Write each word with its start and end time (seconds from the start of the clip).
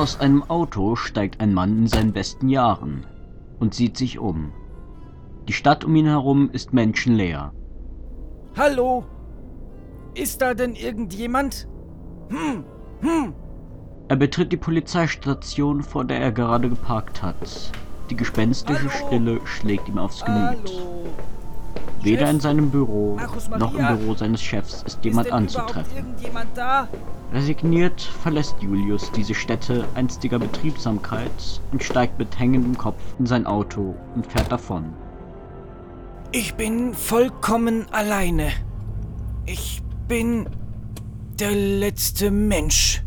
Aus 0.00 0.18
einem 0.18 0.42
Auto 0.44 0.96
steigt 0.96 1.42
ein 1.42 1.52
Mann 1.52 1.80
in 1.80 1.86
seinen 1.86 2.14
besten 2.14 2.48
Jahren 2.48 3.04
und 3.58 3.74
sieht 3.74 3.98
sich 3.98 4.18
um. 4.18 4.50
Die 5.46 5.52
Stadt 5.52 5.84
um 5.84 5.94
ihn 5.94 6.06
herum 6.06 6.48
ist 6.54 6.72
menschenleer. 6.72 7.52
Hallo? 8.56 9.04
Ist 10.14 10.40
da 10.40 10.54
denn 10.54 10.74
irgendjemand? 10.74 11.68
Hm, 12.30 12.64
hm. 13.02 13.34
Er 14.08 14.16
betritt 14.16 14.52
die 14.52 14.56
Polizeistation, 14.56 15.82
vor 15.82 16.06
der 16.06 16.18
er 16.18 16.32
gerade 16.32 16.70
geparkt 16.70 17.22
hat. 17.22 17.70
Die 18.08 18.16
gespenstische 18.16 18.88
Hallo? 18.88 19.06
Stille 19.06 19.40
schlägt 19.44 19.86
ihm 19.86 19.98
aufs 19.98 20.24
Gemüt. 20.24 20.40
Hallo? 20.40 21.10
Weder 22.02 22.20
Chef? 22.20 22.30
in 22.30 22.40
seinem 22.40 22.70
Büro 22.70 23.18
noch 23.58 23.74
im? 23.74 23.86
Büro 23.98 24.14
seines 24.14 24.42
Chefs 24.42 24.76
ist 24.76 24.86
Ist 24.86 25.04
jemand 25.04 25.26
überhaupt 25.26 25.42
anzutreffen. 25.42 25.94
irgendjemand 25.94 26.56
da? 26.56 26.88
Resigniert 27.32 28.00
verlässt 28.00 28.56
Julius 28.60 29.12
diese 29.12 29.34
Stätte 29.34 29.86
einstiger 29.94 30.40
Betriebsamkeit 30.40 31.60
und 31.70 31.84
steigt 31.84 32.18
mit 32.18 32.36
hängendem 32.36 32.76
Kopf 32.76 33.00
in 33.20 33.26
sein 33.26 33.46
Auto 33.46 33.94
und 34.16 34.26
fährt 34.26 34.50
davon. 34.50 34.92
Ich 36.32 36.54
bin 36.54 36.92
vollkommen 36.92 37.86
alleine. 37.92 38.50
Ich 39.46 39.80
bin 40.08 40.48
der 41.38 41.52
letzte 41.52 42.32
Mensch. 42.32 43.02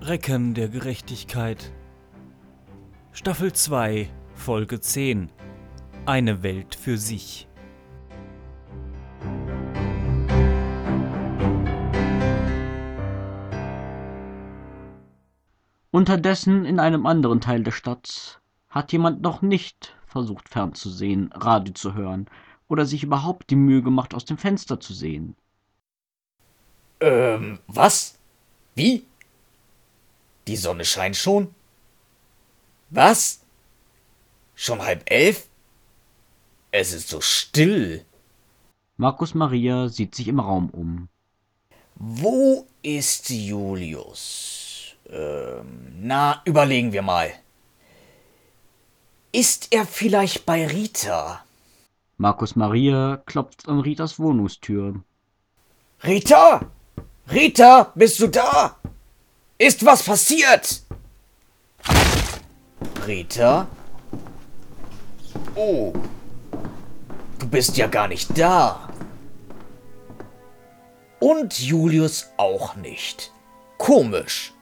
Recken 0.00 0.54
der 0.54 0.68
Gerechtigkeit. 0.68 1.70
Staffel 3.12 3.52
2, 3.52 4.08
Folge 4.34 4.80
10. 4.80 5.30
Eine 6.04 6.42
Welt 6.42 6.74
für 6.74 6.98
sich. 6.98 7.46
Unterdessen 15.92 16.64
in 16.64 16.80
einem 16.80 17.06
anderen 17.06 17.40
Teil 17.40 17.62
der 17.62 17.70
Stadt 17.70 18.40
hat 18.68 18.90
jemand 18.90 19.22
noch 19.22 19.42
nicht 19.42 19.94
versucht 20.04 20.48
fernzusehen, 20.48 21.30
Radio 21.34 21.72
zu 21.72 21.94
hören 21.94 22.26
oder 22.66 22.84
sich 22.84 23.04
überhaupt 23.04 23.50
die 23.50 23.56
Mühe 23.56 23.82
gemacht, 23.82 24.12
aus 24.12 24.24
dem 24.24 24.38
Fenster 24.38 24.80
zu 24.80 24.94
sehen. 24.94 25.36
Ähm, 26.98 27.60
was? 27.68 28.18
Wie? 28.74 29.06
Die 30.48 30.56
Sonne 30.56 30.84
scheint 30.84 31.14
schon? 31.14 31.54
Was? 32.90 33.44
Schon 34.56 34.82
halb 34.82 35.08
elf? 35.08 35.48
Es 36.74 36.94
ist 36.94 37.10
so 37.10 37.20
still. 37.20 38.02
Markus 38.96 39.34
Maria 39.34 39.88
sieht 39.88 40.14
sich 40.14 40.26
im 40.28 40.40
Raum 40.40 40.70
um. 40.70 41.08
Wo 41.96 42.66
ist 42.82 43.28
Julius? 43.28 44.94
Ähm, 45.10 45.92
na, 46.00 46.40
überlegen 46.46 46.92
wir 46.92 47.02
mal. 47.02 47.30
Ist 49.32 49.68
er 49.70 49.84
vielleicht 49.84 50.46
bei 50.46 50.66
Rita? 50.66 51.44
Markus 52.16 52.56
Maria 52.56 53.22
klopft 53.26 53.68
an 53.68 53.80
Ritas 53.80 54.18
Wohnungstür. 54.18 55.02
Rita? 56.02 56.62
Rita, 57.30 57.92
bist 57.94 58.18
du 58.20 58.28
da? 58.28 58.76
Ist 59.58 59.84
was 59.84 60.02
passiert? 60.02 60.82
Rita? 63.06 63.68
Oh. 65.54 65.92
Du 67.42 67.48
bist 67.48 67.76
ja 67.76 67.88
gar 67.88 68.06
nicht 68.06 68.38
da. 68.38 68.88
Und 71.18 71.58
Julius 71.58 72.30
auch 72.36 72.76
nicht. 72.76 73.32
Komisch. 73.78 74.54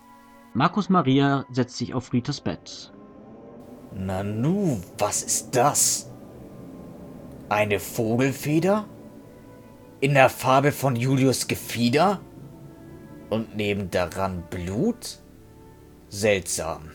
Markus 0.54 0.88
Maria 0.88 1.44
setzt 1.52 1.76
sich 1.76 1.92
auf 1.92 2.10
Ritas 2.14 2.40
Bett. 2.40 2.90
Nanu, 3.92 4.80
was 4.96 5.22
ist 5.22 5.54
das? 5.54 6.10
Eine 7.50 7.80
Vogelfeder? 7.80 8.86
In 10.00 10.14
der 10.14 10.30
Farbe 10.30 10.72
von 10.72 10.96
Julius 10.96 11.48
Gefieder? 11.48 12.18
Und 13.28 13.56
neben 13.56 13.90
daran 13.90 14.42
Blut? 14.48 15.18
Seltsam. 16.08 16.92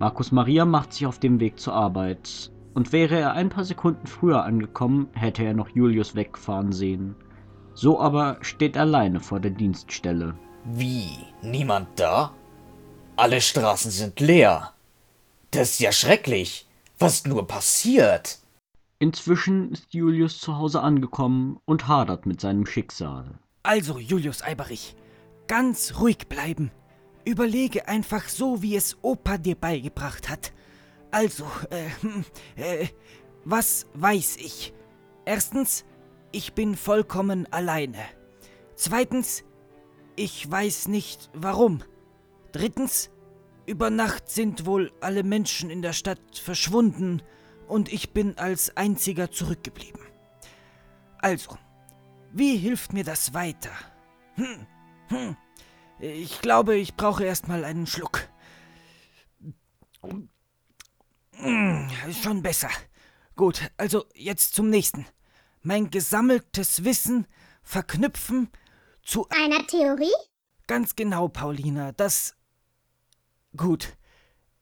Markus 0.00 0.32
Maria 0.32 0.64
macht 0.64 0.92
sich 0.92 1.06
auf 1.06 1.20
dem 1.20 1.38
Weg 1.38 1.60
zur 1.60 1.74
Arbeit. 1.74 2.50
Und 2.74 2.92
wäre 2.92 3.18
er 3.18 3.32
ein 3.32 3.48
paar 3.48 3.64
Sekunden 3.64 4.06
früher 4.06 4.44
angekommen, 4.44 5.08
hätte 5.12 5.44
er 5.44 5.54
noch 5.54 5.68
Julius 5.68 6.14
wegfahren 6.14 6.72
sehen. 6.72 7.16
So 7.74 8.00
aber 8.00 8.38
steht 8.40 8.76
er 8.76 8.82
alleine 8.82 9.20
vor 9.20 9.40
der 9.40 9.50
Dienststelle. 9.50 10.36
Wie? 10.64 11.10
Niemand 11.42 11.88
da? 11.96 12.34
Alle 13.16 13.40
Straßen 13.40 13.90
sind 13.90 14.20
leer. 14.20 14.74
Das 15.50 15.70
ist 15.70 15.80
ja 15.80 15.92
schrecklich. 15.92 16.68
Was 16.98 17.24
nur 17.24 17.46
passiert? 17.46 18.38
Inzwischen 18.98 19.72
ist 19.72 19.94
Julius 19.94 20.40
zu 20.40 20.56
Hause 20.56 20.82
angekommen 20.82 21.60
und 21.64 21.86
hadert 21.86 22.26
mit 22.26 22.40
seinem 22.40 22.66
Schicksal. 22.66 23.38
Also, 23.62 23.98
Julius 23.98 24.42
Eiberich, 24.42 24.96
ganz 25.46 25.94
ruhig 26.00 26.28
bleiben. 26.28 26.72
Überlege 27.24 27.86
einfach 27.86 28.28
so, 28.28 28.62
wie 28.62 28.74
es 28.74 28.96
Opa 29.02 29.38
dir 29.38 29.54
beigebracht 29.54 30.28
hat. 30.28 30.52
Also, 31.10 31.46
äh, 31.70 31.88
hm, 32.00 32.24
äh, 32.56 32.88
was 33.44 33.86
weiß 33.94 34.36
ich? 34.36 34.74
Erstens, 35.24 35.84
ich 36.32 36.52
bin 36.54 36.76
vollkommen 36.76 37.50
alleine. 37.52 38.04
Zweitens, 38.74 39.44
ich 40.16 40.50
weiß 40.50 40.88
nicht 40.88 41.30
warum. 41.32 41.82
Drittens, 42.52 43.10
über 43.66 43.90
Nacht 43.90 44.28
sind 44.30 44.66
wohl 44.66 44.92
alle 45.00 45.22
Menschen 45.22 45.70
in 45.70 45.82
der 45.82 45.92
Stadt 45.92 46.38
verschwunden 46.42 47.22
und 47.66 47.92
ich 47.92 48.12
bin 48.12 48.36
als 48.38 48.76
einziger 48.76 49.30
zurückgeblieben. 49.30 50.00
Also, 51.18 51.58
wie 52.32 52.56
hilft 52.56 52.92
mir 52.92 53.04
das 53.04 53.34
weiter? 53.34 53.70
Hm, 54.34 54.66
hm. 55.08 55.36
Ich 56.00 56.40
glaube, 56.40 56.76
ich 56.76 56.94
brauche 56.94 57.24
erstmal 57.24 57.64
einen 57.64 57.86
Schluck. 57.86 58.28
Hm, 60.02 60.28
ist 61.27 61.27
schon 62.22 62.42
besser. 62.42 62.70
Gut, 63.36 63.70
also 63.76 64.04
jetzt 64.14 64.54
zum 64.54 64.70
nächsten. 64.70 65.06
Mein 65.62 65.90
gesammeltes 65.90 66.84
Wissen 66.84 67.26
verknüpfen 67.62 68.50
zu 69.02 69.26
Einer 69.30 69.66
Theorie? 69.66 70.12
Ganz 70.66 70.96
genau, 70.96 71.28
Paulina, 71.28 71.92
das. 71.92 72.34
Gut. 73.56 73.96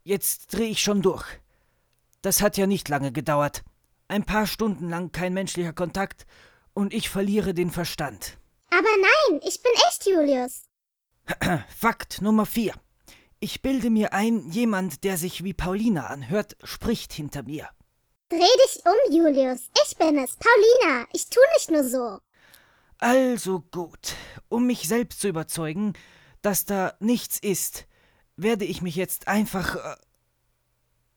Jetzt 0.04 0.52
drehe 0.54 0.68
ich 0.68 0.80
schon 0.80 1.02
durch. 1.02 1.26
Das 2.22 2.40
hat 2.40 2.56
ja 2.56 2.66
nicht 2.66 2.88
lange 2.88 3.12
gedauert. 3.12 3.64
Ein 4.08 4.24
paar 4.24 4.46
Stunden 4.46 4.88
lang 4.88 5.10
kein 5.10 5.34
menschlicher 5.34 5.72
Kontakt 5.72 6.26
und 6.74 6.94
ich 6.94 7.08
verliere 7.08 7.54
den 7.54 7.70
Verstand. 7.70 8.38
Aber 8.70 8.82
nein, 8.82 9.40
ich 9.44 9.62
bin 9.62 9.72
echt 9.88 10.06
Julius. 10.06 10.62
Fakt 11.76 12.22
Nummer 12.22 12.46
4. 12.46 12.74
Ich 13.46 13.62
bilde 13.62 13.90
mir 13.90 14.12
ein, 14.12 14.50
jemand, 14.50 15.04
der 15.04 15.16
sich 15.16 15.44
wie 15.44 15.54
Paulina 15.54 16.08
anhört, 16.08 16.56
spricht 16.64 17.12
hinter 17.12 17.44
mir. 17.44 17.68
Dreh 18.28 18.40
dich 18.40 18.82
um, 18.84 19.14
Julius. 19.14 19.70
Ich 19.84 19.96
bin 19.96 20.18
es, 20.18 20.34
Paulina. 20.34 21.06
Ich 21.12 21.30
tu 21.30 21.38
nicht 21.54 21.70
nur 21.70 21.84
so. 21.84 22.18
Also 22.98 23.60
gut. 23.60 24.16
Um 24.48 24.66
mich 24.66 24.88
selbst 24.88 25.20
zu 25.20 25.28
überzeugen, 25.28 25.92
dass 26.42 26.64
da 26.64 26.96
nichts 26.98 27.38
ist, 27.38 27.86
werde 28.34 28.64
ich 28.64 28.82
mich 28.82 28.96
jetzt 28.96 29.28
einfach. 29.28 29.76
Äh, 29.76 29.96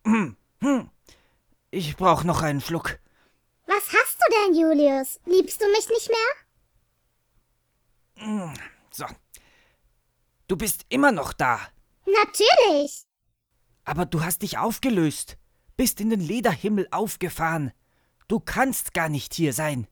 hm, 0.06 0.38
hm. 0.62 0.92
Ich 1.72 1.98
brauche 1.98 2.28
noch 2.28 2.44
einen 2.44 2.62
Schluck. 2.62 3.00
Was 3.66 3.86
hast 3.92 4.20
du 4.20 4.36
denn, 4.36 4.54
Julius? 4.54 5.20
Liebst 5.26 5.60
du 5.60 5.68
mich 5.70 5.90
nicht 5.90 6.12
mehr? 8.20 8.54
So. 8.92 9.08
Du 10.48 10.58
bist 10.58 10.86
immer 10.90 11.12
noch 11.12 11.34
da. 11.34 11.60
Natürlich. 12.14 13.06
Aber 13.86 14.06
du 14.06 14.24
hast 14.24 14.42
dich 14.42 14.58
aufgelöst, 14.58 15.38
bist 15.78 16.00
in 16.02 16.10
den 16.10 16.20
Lederhimmel 16.20 16.88
aufgefahren. 16.92 17.72
Du 18.28 18.40
kannst 18.40 18.94
gar 18.94 19.10
nicht 19.10 19.34
hier 19.34 19.54
sein. 19.54 19.88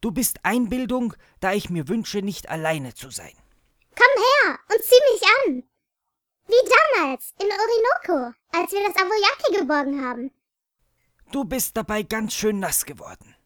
Du 0.00 0.12
bist 0.12 0.44
Einbildung, 0.44 1.14
da 1.40 1.52
ich 1.52 1.68
mir 1.68 1.88
wünsche, 1.88 2.22
nicht 2.22 2.48
alleine 2.48 2.94
zu 2.94 3.10
sein. 3.10 3.32
Komm 3.94 4.22
her 4.22 4.58
und 4.68 4.82
zieh 4.82 5.12
mich 5.12 5.22
an. 5.22 5.62
Wie 6.46 6.70
damals 6.96 7.34
in 7.38 7.46
Orinoco, 7.46 8.34
als 8.52 8.72
wir 8.72 8.86
das 8.86 8.96
Avoyaki 8.96 9.58
geborgen 9.60 10.04
haben. 10.04 10.30
Du 11.32 11.44
bist 11.44 11.76
dabei 11.76 12.02
ganz 12.02 12.34
schön 12.34 12.58
nass 12.58 12.84
geworden. 12.84 13.36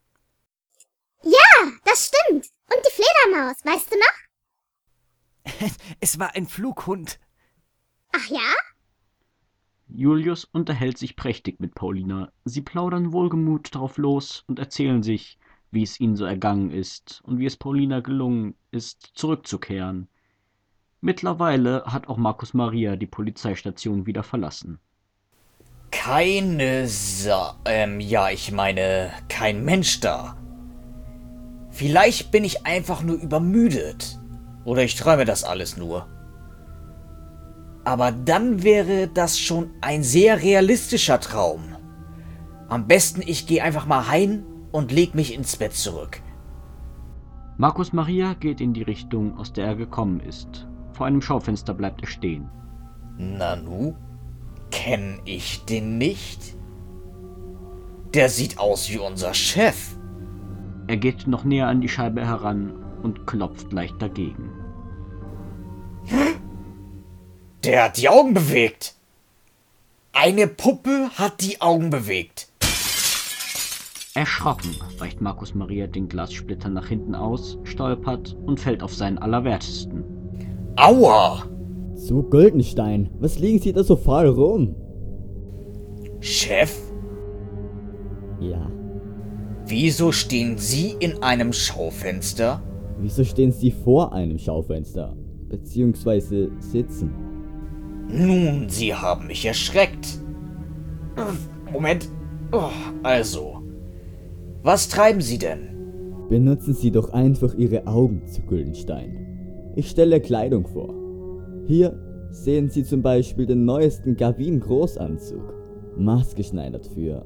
Ja, 1.22 1.72
das 1.84 2.06
stimmt. 2.06 2.46
Und 2.70 2.81
die 2.86 2.92
Fledermaus, 2.92 3.56
weißt 3.64 3.92
du 3.92 3.96
noch? 3.98 5.70
Es 6.00 6.19
war 6.19 6.34
ein 6.34 6.46
Flughund. 6.46 7.19
Ach 8.14 8.31
ja? 8.31 8.38
Julius 9.88 10.44
unterhält 10.44 10.99
sich 10.99 11.16
prächtig 11.16 11.61
mit 11.61 11.75
Paulina. 11.75 12.32
Sie 12.44 12.62
plaudern 12.62 13.12
wohlgemut 13.12 13.75
drauf 13.75 13.99
los 13.99 14.44
und 14.46 14.58
erzählen 14.58 15.02
sich, 15.02 15.38
wie 15.70 15.82
es 15.82 16.00
ihnen 16.00 16.16
so 16.16 16.25
ergangen 16.25 16.70
ist 16.70 17.20
und 17.25 17.38
wie 17.38 17.46
es 17.46 17.56
Paulina 17.56 18.00
gelungen 18.00 18.55
ist, 18.70 19.11
zurückzukehren. 19.14 20.08
Mittlerweile 21.00 21.84
hat 21.87 22.08
auch 22.08 22.16
Markus 22.16 22.55
Maria 22.55 22.96
die 22.96 23.06
Polizeistation 23.06 24.06
wieder 24.06 24.22
verlassen. 24.22 24.78
Keine 25.90 26.88
Sa 26.88 27.58
ähm, 27.67 28.00
ja, 28.00 28.31
ich 28.31 28.52
meine, 28.52 29.12
kein 29.28 29.64
Mensch 29.64 30.00
da. 30.00 30.37
Vielleicht 31.70 32.31
bin 32.31 32.44
ich 32.44 32.67
einfach 32.67 33.02
nur 33.02 33.17
übermüdet. 33.17 34.19
Oder 34.64 34.82
ich 34.82 34.96
träume 34.96 35.25
das 35.25 35.44
alles 35.44 35.76
nur. 35.76 36.08
Aber 37.84 38.12
dann 38.12 38.62
wäre 38.62 39.08
das 39.08 39.38
schon 39.38 39.70
ein 39.81 40.02
sehr 40.02 40.42
realistischer 40.42 41.20
Traum. 41.20 41.60
Am 42.69 42.86
besten 42.86 43.22
ich 43.22 43.46
gehe 43.46 43.62
einfach 43.62 43.86
mal 43.86 44.08
heim 44.08 44.44
und 44.72 44.90
leg 44.90 45.14
mich 45.14 45.34
ins 45.34 45.56
Bett 45.56 45.75
zurück. 45.75 46.20
Markus 47.56 47.92
Maria 47.92 48.34
geht 48.34 48.60
in 48.60 48.72
die 48.72 48.82
Richtung, 48.82 49.38
aus 49.38 49.52
der 49.52 49.66
er 49.66 49.76
gekommen 49.76 50.20
ist. 50.20 50.66
Vor 50.92 51.06
einem 51.06 51.22
Schaufenster 51.22 51.75
bleibt 51.75 52.00
er 52.00 52.08
stehen. 52.08 52.50
Nanu? 53.16 53.94
Kenn 54.70 55.20
ich 55.25 55.64
den 55.64 55.98
nicht? 55.98 56.56
Der 58.12 58.28
sieht 58.28 58.58
aus 58.58 58.90
wie 58.90 58.98
unser 58.98 59.34
Chef. 59.34 59.96
Er 60.88 60.96
geht 60.96 61.26
noch 61.26 61.44
näher 61.44 61.69
an 61.69 61.81
die 61.81 61.88
Scheibe 61.88 62.26
heran 62.26 62.72
und 63.02 63.26
klopft 63.26 63.72
leicht 63.72 64.00
dagegen. 64.00 64.50
Der 67.64 67.84
hat 67.84 67.96
die 67.96 68.08
Augen 68.08 68.34
bewegt. 68.34 68.94
Eine 70.12 70.46
Puppe 70.46 71.08
hat 71.14 71.40
die 71.40 71.61
Augen 71.61 71.90
bewegt. 71.90 72.49
Erschrocken 74.14 74.76
weicht 74.99 75.20
Markus 75.20 75.55
Maria 75.55 75.87
den 75.88 76.08
Glassplitter 76.08 76.69
nach 76.69 76.87
hinten 76.87 77.14
aus, 77.14 77.58
stolpert 77.64 78.37
und 78.46 78.61
fällt 78.61 78.82
auf 78.82 78.94
seinen 78.94 79.19
Allerwertesten. 79.19 80.05
Aua! 80.76 81.44
Zu 81.96 82.22
Goldenstein, 82.25 83.11
was 83.19 83.38
liegen 83.38 83.61
Sie 83.61 83.72
da 83.72 83.82
so 83.82 83.96
faul 83.96 84.28
rum? 84.28 84.75
Chef, 86.20 86.72
Ja, 88.40 88.70
wieso 89.67 90.12
stehen 90.12 90.58
Sie 90.58 90.94
in 91.00 91.22
einem 91.22 91.52
Schaufenster? 91.52 92.62
wieso 92.99 93.25
stehen 93.25 93.52
Sie 93.52 93.70
vor 93.72 94.12
einem 94.12 94.38
Schaufenster? 94.38 95.17
Beziehungsweise 95.49 96.50
sitzen? 96.60 97.12
Nun, 98.09 98.69
Sie 98.69 98.95
haben 98.95 99.27
mich 99.27 99.45
erschreckt. 99.45 100.21
Moment. 101.73 102.09
Oh, 102.53 102.71
also. 103.03 103.62
Was 104.62 104.89
treiben 104.89 105.21
Sie 105.21 105.39
denn? 105.39 106.27
Benutzen 106.29 106.75
Sie 106.75 106.91
doch 106.91 107.12
einfach 107.12 107.55
Ihre 107.55 107.87
Augen 107.87 108.27
zu 108.27 108.43
Güldenstein. 108.43 109.73
Ich 109.77 109.91
stelle 109.91 110.21
Kleidung 110.21 110.67
vor. 110.67 110.95
Hier 111.67 111.99
sehen 112.31 112.71
Sie 112.71 112.85
zum 112.85 113.03
Beispiel 113.03 113.47
den 113.47 113.65
neuesten 113.65 114.17
Gavin 114.17 114.61
Großanzug. 114.61 115.53
Maßgeschneidert 115.97 116.87
für, 116.89 117.25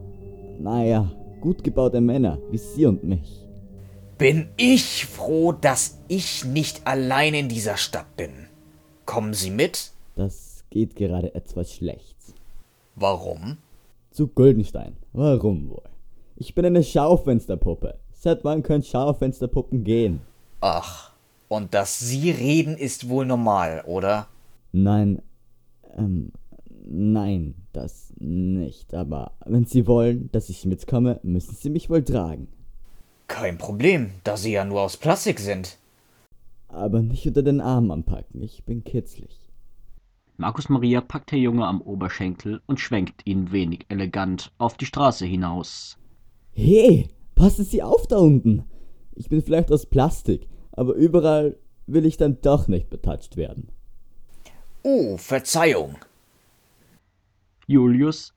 naja, 0.58 1.10
gut 1.40 1.64
gebaute 1.64 2.00
Männer 2.00 2.38
wie 2.50 2.58
Sie 2.58 2.86
und 2.86 3.04
mich. 3.04 3.46
Bin 4.18 4.48
ich 4.56 5.06
froh, 5.06 5.52
dass 5.52 5.98
ich 6.08 6.44
nicht 6.44 6.86
allein 6.86 7.34
in 7.34 7.48
dieser 7.48 7.76
Stadt 7.76 8.16
bin. 8.16 8.30
Kommen 9.06 9.32
Sie 9.32 9.50
mit? 9.50 9.92
Das 10.16 10.47
geht 10.70 10.96
gerade 10.96 11.34
etwas 11.34 11.72
schlecht. 11.72 12.16
Warum? 12.94 13.58
Zu 14.10 14.28
Güldenstein. 14.28 14.96
Warum 15.12 15.70
wohl? 15.70 15.88
Ich 16.36 16.54
bin 16.54 16.64
eine 16.64 16.82
Schaufensterpuppe. 16.82 17.98
Seit 18.12 18.44
wann 18.44 18.62
können 18.62 18.82
Schaufensterpuppen 18.82 19.84
gehen? 19.84 20.20
Ach, 20.60 21.12
und 21.48 21.74
dass 21.74 21.98
Sie 21.98 22.30
reden 22.30 22.76
ist 22.76 23.08
wohl 23.08 23.24
normal, 23.24 23.84
oder? 23.86 24.28
Nein, 24.72 25.22
ähm, 25.96 26.32
nein, 26.84 27.54
das 27.72 28.12
nicht. 28.18 28.92
Aber 28.94 29.32
wenn 29.46 29.64
Sie 29.64 29.86
wollen, 29.86 30.28
dass 30.32 30.48
ich 30.48 30.66
mitkomme, 30.66 31.20
müssen 31.22 31.54
Sie 31.54 31.70
mich 31.70 31.88
wohl 31.88 32.04
tragen. 32.04 32.48
Kein 33.28 33.58
Problem, 33.58 34.10
da 34.24 34.36
Sie 34.36 34.52
ja 34.52 34.64
nur 34.64 34.82
aus 34.82 34.96
Plastik 34.96 35.38
sind. 35.38 35.78
Aber 36.68 37.02
nicht 37.02 37.26
unter 37.26 37.42
den 37.42 37.60
Arm 37.60 37.90
anpacken, 37.90 38.42
ich 38.42 38.64
bin 38.64 38.84
kitzlig. 38.84 39.47
Markus 40.40 40.68
Maria 40.68 41.00
packt 41.00 41.32
der 41.32 41.40
Junge 41.40 41.66
am 41.66 41.80
Oberschenkel 41.80 42.62
und 42.66 42.78
schwenkt 42.78 43.26
ihn 43.26 43.50
wenig 43.50 43.86
elegant 43.88 44.52
auf 44.56 44.76
die 44.76 44.86
Straße 44.86 45.26
hinaus. 45.26 45.98
Hey, 46.52 47.08
passen 47.34 47.64
Sie 47.64 47.82
auf 47.82 48.06
da 48.06 48.18
unten! 48.18 48.62
Ich 49.16 49.28
bin 49.28 49.42
vielleicht 49.42 49.72
aus 49.72 49.86
Plastik, 49.86 50.48
aber 50.70 50.94
überall 50.94 51.58
will 51.88 52.06
ich 52.06 52.18
dann 52.18 52.40
doch 52.40 52.68
nicht 52.68 52.88
betatscht 52.88 53.36
werden. 53.36 53.72
Oh, 54.84 55.16
Verzeihung. 55.16 55.98
Julius 57.66 58.32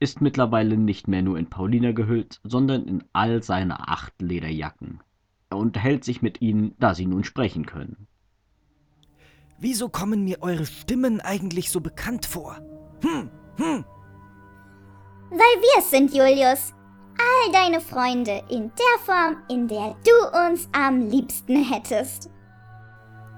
ist 0.00 0.22
mittlerweile 0.22 0.78
nicht 0.78 1.06
mehr 1.06 1.20
nur 1.20 1.38
in 1.38 1.50
Paulina 1.50 1.92
gehüllt, 1.92 2.40
sondern 2.44 2.88
in 2.88 3.04
all 3.12 3.42
seine 3.42 3.88
acht 3.90 4.22
Lederjacken. 4.22 5.00
Er 5.50 5.58
unterhält 5.58 6.02
sich 6.02 6.22
mit 6.22 6.40
ihnen, 6.40 6.74
da 6.78 6.94
sie 6.94 7.04
nun 7.04 7.24
sprechen 7.24 7.66
können. 7.66 8.06
Wieso 9.62 9.88
kommen 9.88 10.24
mir 10.24 10.42
eure 10.42 10.66
Stimmen 10.66 11.20
eigentlich 11.20 11.70
so 11.70 11.80
bekannt 11.80 12.26
vor? 12.26 12.56
Hm, 13.00 13.30
hm. 13.58 13.84
Weil 15.30 15.38
wir 15.38 15.78
es 15.78 15.88
sind, 15.88 16.12
Julius. 16.12 16.74
All 17.16 17.52
deine 17.52 17.80
Freunde 17.80 18.42
in 18.50 18.72
der 18.76 18.98
Form, 19.06 19.36
in 19.48 19.68
der 19.68 19.94
du 20.04 20.50
uns 20.50 20.68
am 20.72 21.08
liebsten 21.08 21.62
hättest. 21.62 22.28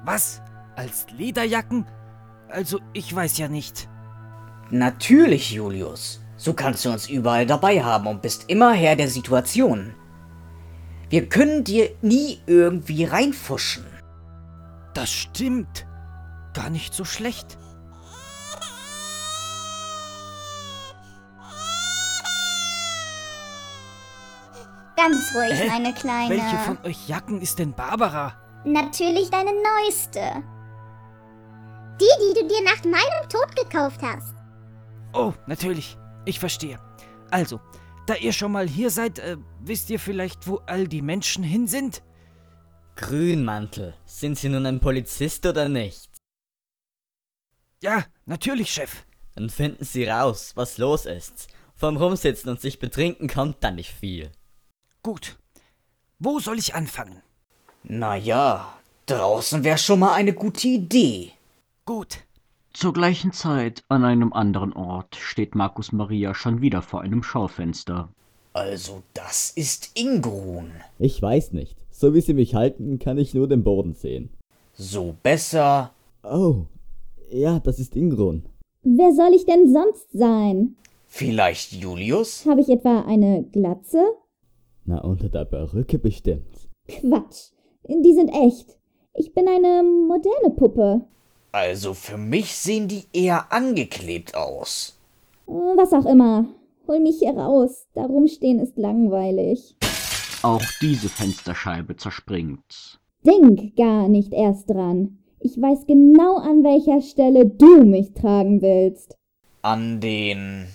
Was? 0.07 0.41
Als 0.77 1.07
Lederjacken? 1.11 1.85
Also, 2.49 2.81
ich 2.95 3.15
weiß 3.15 3.37
ja 3.37 3.49
nicht. 3.49 3.91
Natürlich, 4.71 5.53
Julius. 5.53 6.23
So 6.39 6.55
kannst 6.55 6.87
du 6.87 6.91
uns 6.91 7.07
überall 7.07 7.45
dabei 7.45 7.85
haben 7.85 8.07
und 8.07 8.23
bist 8.23 8.49
immer 8.49 8.73
Herr 8.73 8.97
der 8.97 9.09
Situation. 9.09 9.95
Wir 11.11 11.29
können 11.29 11.65
dir 11.65 11.91
nie 12.01 12.41
irgendwie 12.47 13.05
reinfuschen. 13.05 13.85
Das 14.95 15.11
stimmt. 15.11 15.87
Gar 16.55 16.71
nicht 16.71 16.95
so 16.95 17.05
schlecht. 17.05 17.59
Ganz 24.97 25.35
ruhig, 25.35 25.53
Hä? 25.61 25.69
meine 25.69 25.93
Kleine. 25.93 26.31
Welche 26.31 26.57
von 26.59 26.79
euch 26.85 27.09
Jacken 27.09 27.41
ist 27.41 27.59
denn 27.59 27.75
Barbara? 27.75 28.35
Natürlich 28.65 29.29
deine 29.31 29.51
neueste. 29.51 30.43
Die, 32.01 32.35
die 32.35 32.41
du 32.41 32.49
dir 32.49 32.65
nach 32.65 32.83
meinem 32.85 33.29
Tod 33.29 33.55
gekauft 33.57 34.01
hast. 34.03 34.35
Oh, 35.13 35.33
natürlich. 35.47 35.97
Ich 36.25 36.41
verstehe. 36.41 36.79
Also, 37.31 37.61
da 38.07 38.15
ihr 38.15 38.33
schon 38.33 38.53
mal 38.53 38.69
hier 38.69 38.91
seid, 38.91 39.19
äh, 39.19 39.37
wisst 39.61 39.91
ihr 39.91 39.99
vielleicht, 39.99 40.47
wo 40.49 40.61
all 40.67 40.89
die 40.89 41.03
Menschen 41.03 41.45
hin 41.45 41.67
sind? 41.67 42.03
Grünmantel, 42.97 43.95
sind 44.07 44.39
Sie 44.39 44.49
nun 44.49 44.67
ein 44.67 44.81
Polizist 44.81 45.45
oder 45.47 45.69
nicht? 45.69 46.14
Ja, 47.85 48.03
natürlich, 48.25 48.73
Chef. 48.73 49.05
Dann 49.35 49.51
finden 49.51 49.85
Sie 49.85 50.05
raus, 50.05 50.53
was 50.55 50.79
los 50.79 51.05
ist. 51.05 51.49
Vom 51.75 51.99
Rumsitzen 51.99 52.49
und 52.49 52.59
sich 52.59 52.79
betrinken 52.79 53.29
kommt 53.29 53.57
da 53.61 53.71
nicht 53.71 53.91
viel. 53.91 54.31
Gut. 55.03 55.37
Wo 56.19 56.41
soll 56.41 56.59
ich 56.59 56.75
anfangen? 56.75 57.21
Naja, 57.83 58.73
draußen 59.05 59.65
wäre 59.65 59.77
schon 59.77 59.99
mal 59.99 60.15
eine 60.15 60.33
gute 60.33 60.67
Idee. 60.67 61.33
Gut. 61.85 62.21
Zur 62.73 62.95
gleichen 62.95 63.33
Zeit 63.33 63.85
an 63.89 64.03
einem 64.03 64.33
anderen 64.33 64.73
Ort 64.73 65.17
steht 65.17 65.55
Markus 65.55 65.93
Maria 65.93 66.35
schon 66.35 66.63
wieder 66.63 66.81
vor 66.81 67.03
einem 67.03 67.23
Schaufenster. 67.23 68.09
Also, 68.55 69.03
das 69.13 69.51
ist 69.51 69.91
Ingrun. 69.93 70.73
Ich 70.99 71.21
weiß 71.21 71.53
nicht. 71.53 71.77
So 71.91 72.15
wie 72.15 72.23
Sie 72.23 72.33
mich 72.33 72.55
halten, 72.55 72.99
kann 72.99 73.19
ich 73.19 73.35
nur 73.35 73.47
den 73.47 73.63
Boden 73.63 73.93
sehen. 73.93 74.31
So 74.73 75.15
besser. 75.23 75.93
Oh, 76.23 76.65
ja, 77.35 77.59
das 77.61 77.79
ist 77.79 77.97
Ingrun. 77.97 78.45
Wer 78.83 79.13
soll 79.13 79.35
ich 79.35 79.45
denn 79.45 79.73
sonst 79.73 80.07
sein? 80.13 80.77
Vielleicht 81.07 81.73
Julius? 81.73 82.47
Habe 82.47 82.61
ich 82.61 82.69
etwa 82.69 83.01
eine 83.03 83.45
Glatze? 83.45 84.05
Na, 84.85 85.01
unter 85.03 85.29
der 85.29 85.45
Perücke 85.45 85.99
bestimmt. 85.99 86.69
Quatsch. 86.87 87.53
Die 87.89 88.15
sind 88.15 88.29
echt. 88.29 88.79
Ich 89.15 89.33
bin 89.33 89.49
eine 89.49 89.83
moderne 89.83 90.51
Puppe. 90.55 91.07
Also 91.53 91.95
für 91.95 92.19
mich 92.19 92.55
sehen 92.57 92.89
die 92.89 93.05
eher 93.13 93.53
angeklebt 93.53 94.35
aus. 94.35 94.99
Was 95.47 95.93
auch 95.93 96.07
immer. 96.07 96.47
Hol 96.87 97.01
mich 97.01 97.19
hier 97.19 97.37
raus. 97.37 97.87
Da 97.95 98.05
rumstehen 98.05 98.59
ist 98.59 98.77
langweilig. 98.77 99.77
Auch 100.43 100.63
diese 100.81 101.09
Fensterscheibe 101.09 101.97
zerspringt. 101.97 103.01
Denk 103.25 103.77
gar 103.77 104.09
nicht 104.09 104.33
erst 104.33 104.69
dran. 104.69 105.19
Ich 105.47 105.61
weiß 105.61 105.87
genau, 105.87 106.39
an 106.39 106.65
welcher 106.65 107.03
Stelle 107.03 107.45
du 107.45 107.85
mich 107.85 108.15
tragen 108.15 108.63
willst. 108.63 109.19
An 109.61 110.01
den 110.01 110.69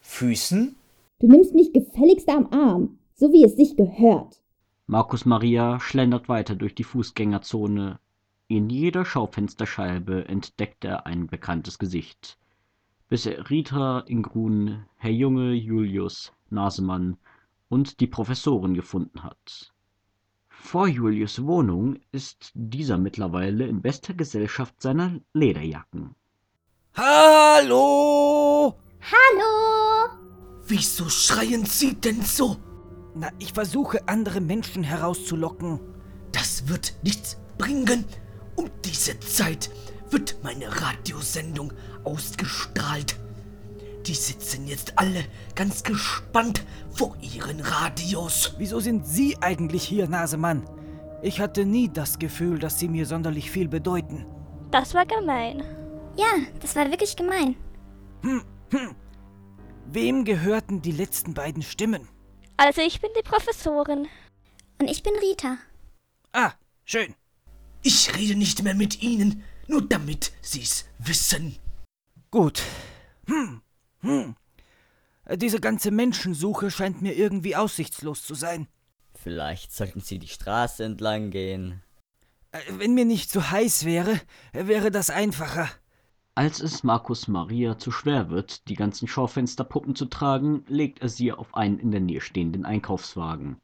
Füßen? 0.00 0.76
Du 1.18 1.26
nimmst 1.26 1.56
mich 1.56 1.72
gefälligst 1.72 2.28
am 2.28 2.46
Arm, 2.52 2.98
so 3.16 3.32
wie 3.32 3.42
es 3.42 3.56
sich 3.56 3.76
gehört. 3.76 4.40
Markus 4.86 5.26
Maria 5.26 5.80
schlendert 5.80 6.28
weiter 6.28 6.54
durch 6.54 6.76
die 6.76 6.84
Fußgängerzone. 6.84 7.98
In 8.46 8.70
jeder 8.70 9.04
Schaufensterscheibe 9.04 10.28
entdeckt 10.28 10.84
er 10.84 11.06
ein 11.06 11.26
bekanntes 11.26 11.80
Gesicht. 11.80 12.38
Bis 13.08 13.26
er 13.26 13.50
Rita 13.50 14.04
Ingrun, 14.06 14.84
Herr 14.98 15.10
Junge, 15.10 15.52
Julius, 15.54 16.32
Nasemann 16.48 17.16
und 17.68 17.98
die 17.98 18.06
Professorin 18.06 18.74
gefunden 18.74 19.24
hat. 19.24 19.72
Vor 20.62 20.86
Julius 20.86 21.42
Wohnung 21.44 21.98
ist 22.12 22.52
dieser 22.54 22.96
mittlerweile 22.96 23.66
in 23.66 23.82
bester 23.82 24.14
Gesellschaft 24.14 24.80
seiner 24.80 25.18
Lederjacken. 25.32 26.14
Hallo! 26.94 28.78
Hallo! 29.00 30.18
Wieso 30.68 31.08
schreien 31.08 31.64
Sie 31.64 31.94
denn 31.94 32.22
so? 32.22 32.56
Na, 33.16 33.32
ich 33.40 33.52
versuche, 33.52 34.06
andere 34.06 34.40
Menschen 34.40 34.84
herauszulocken. 34.84 35.80
Das 36.30 36.68
wird 36.68 36.94
nichts 37.02 37.36
bringen. 37.58 38.04
Um 38.54 38.70
diese 38.84 39.18
Zeit 39.18 39.70
wird 40.10 40.36
meine 40.44 40.68
Radiosendung 40.82 41.72
ausgestrahlt. 42.04 43.18
Die 44.06 44.14
sitzen 44.14 44.66
jetzt 44.66 44.98
alle 44.98 45.24
ganz 45.54 45.82
gespannt 45.82 46.64
vor 46.90 47.16
ihren 47.20 47.60
Radios. 47.60 48.54
Wieso 48.58 48.80
sind 48.80 49.06
Sie 49.06 49.36
eigentlich 49.40 49.84
hier, 49.84 50.08
Nasemann? 50.08 50.68
Ich 51.22 51.40
hatte 51.40 51.64
nie 51.66 51.88
das 51.88 52.18
Gefühl, 52.18 52.58
dass 52.58 52.78
Sie 52.78 52.88
mir 52.88 53.04
sonderlich 53.04 53.50
viel 53.50 53.68
bedeuten. 53.68 54.26
Das 54.70 54.94
war 54.94 55.04
gemein. 55.04 55.62
Ja, 56.16 56.32
das 56.60 56.74
war 56.76 56.90
wirklich 56.90 57.14
gemein. 57.14 57.56
Wem 59.86 60.24
gehörten 60.24 60.80
die 60.82 60.92
letzten 60.92 61.34
beiden 61.34 61.62
Stimmen? 61.62 62.08
Also 62.56 62.80
ich 62.80 63.00
bin 63.00 63.10
die 63.18 63.22
Professorin. 63.22 64.06
Und 64.78 64.88
ich 64.88 65.02
bin 65.02 65.12
Rita. 65.20 65.58
Ah, 66.32 66.52
schön. 66.84 67.14
Ich 67.82 68.16
rede 68.16 68.38
nicht 68.38 68.62
mehr 68.62 68.74
mit 68.74 69.02
Ihnen, 69.02 69.42
nur 69.66 69.86
damit 69.86 70.32
Sie's 70.42 70.86
wissen. 70.98 71.56
Gut. 72.30 72.62
Hm, 73.26 73.62
hm. 74.00 74.34
Diese 75.36 75.60
ganze 75.60 75.90
Menschensuche 75.90 76.70
scheint 76.70 77.02
mir 77.02 77.16
irgendwie 77.16 77.54
aussichtslos 77.54 78.24
zu 78.24 78.34
sein. 78.34 78.66
Vielleicht 79.14 79.72
sollten 79.72 80.00
Sie 80.00 80.18
die 80.18 80.28
Straße 80.28 80.82
entlang 80.82 81.30
gehen. 81.30 81.82
Äh, 82.52 82.58
Wenn 82.78 82.94
mir 82.94 83.04
nicht 83.04 83.30
so 83.30 83.50
heiß 83.50 83.84
wäre, 83.84 84.20
wäre 84.52 84.90
das 84.90 85.10
einfacher. 85.10 85.68
Als 86.34 86.60
es 86.60 86.84
Markus 86.84 87.28
Maria 87.28 87.76
zu 87.76 87.90
schwer 87.90 88.30
wird, 88.30 88.68
die 88.68 88.74
ganzen 88.74 89.06
Schaufensterpuppen 89.06 89.94
zu 89.94 90.06
tragen, 90.06 90.64
legt 90.68 91.00
er 91.02 91.08
sie 91.08 91.32
auf 91.32 91.54
einen 91.54 91.78
in 91.78 91.90
der 91.90 92.00
Nähe 92.00 92.20
stehenden 92.20 92.64
Einkaufswagen. 92.64 93.60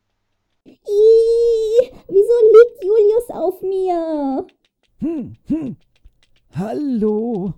Ih, 0.66 1.90
wieso 2.08 2.38
liegt 2.52 2.84
Julius 2.84 3.30
auf 3.30 3.62
mir? 3.62 4.46
Hm, 4.98 5.36
hm. 5.46 5.76
Hallo. 6.54 7.54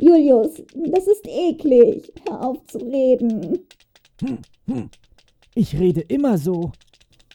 Julius, 0.00 0.62
das 0.74 1.06
ist 1.06 1.26
eklig. 1.26 2.10
Hör 2.26 2.48
auf 2.48 2.66
zu 2.66 2.78
reden. 2.78 3.58
Hm, 4.20 4.38
hm. 4.66 4.90
Ich 5.54 5.78
rede 5.78 6.00
immer 6.00 6.38
so. 6.38 6.72